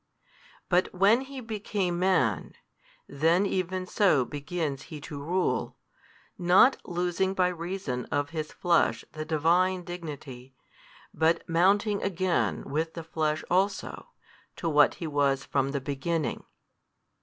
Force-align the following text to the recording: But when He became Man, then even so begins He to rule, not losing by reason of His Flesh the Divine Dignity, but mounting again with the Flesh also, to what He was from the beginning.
But 0.67 0.91
when 0.95 1.21
He 1.21 1.41
became 1.41 1.99
Man, 1.99 2.55
then 3.07 3.45
even 3.45 3.85
so 3.85 4.25
begins 4.25 4.81
He 4.89 4.99
to 5.01 5.21
rule, 5.21 5.77
not 6.39 6.75
losing 6.83 7.35
by 7.35 7.49
reason 7.49 8.05
of 8.05 8.31
His 8.31 8.51
Flesh 8.51 9.05
the 9.11 9.25
Divine 9.25 9.83
Dignity, 9.83 10.55
but 11.13 11.47
mounting 11.47 12.01
again 12.01 12.63
with 12.63 12.95
the 12.95 13.03
Flesh 13.03 13.43
also, 13.47 14.07
to 14.55 14.67
what 14.67 14.95
He 14.95 15.05
was 15.05 15.45
from 15.45 15.69
the 15.69 15.79
beginning. 15.79 16.45